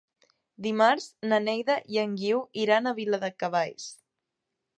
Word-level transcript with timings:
Dimarts 0.67 1.05
na 1.33 1.39
Neida 1.49 1.75
i 1.97 1.99
en 2.05 2.15
Guiu 2.23 2.41
iran 2.63 2.89
a 2.89 2.95
Viladecavalls. 3.01 3.87